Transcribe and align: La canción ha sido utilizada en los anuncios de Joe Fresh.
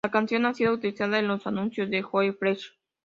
La 0.03 0.09
canción 0.09 0.47
ha 0.47 0.55
sido 0.55 0.73
utilizada 0.73 1.19
en 1.19 1.27
los 1.27 1.45
anuncios 1.45 1.91
de 1.91 2.01
Joe 2.01 2.33
Fresh. 2.33 2.73